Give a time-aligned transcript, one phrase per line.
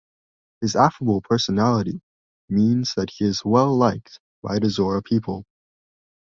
[0.61, 2.01] His affable personality
[2.49, 5.45] means that he is well liked by the Zora people.